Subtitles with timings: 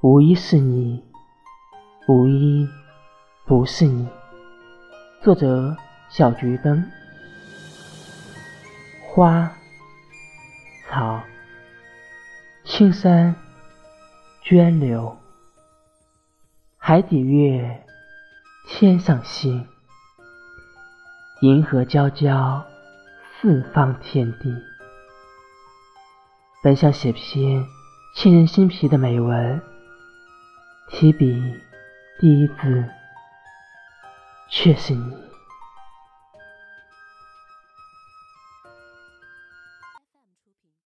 [0.00, 1.02] 无一是你，
[2.06, 2.68] 无一
[3.44, 4.06] 不是你。
[5.20, 5.76] 作者：
[6.08, 6.88] 小桔灯。
[9.08, 9.50] 花、
[10.88, 11.20] 草、
[12.64, 13.34] 青山、
[14.44, 15.18] 涓流、
[16.76, 17.84] 海底月、
[18.68, 19.66] 天上星，
[21.40, 22.64] 银河交交，
[23.40, 24.54] 四方天地。
[26.62, 27.66] 本想写篇
[28.14, 29.60] 沁人心脾的美文。
[30.90, 31.60] 提笔
[32.18, 32.84] 第一字，
[34.50, 35.27] 却是你。